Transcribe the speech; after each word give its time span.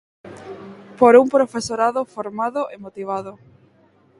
Por 0.99 1.13
un 1.23 1.27
profesorado 1.35 1.99
formado 2.15 2.61
e 2.73 2.75
motivado. 2.85 3.31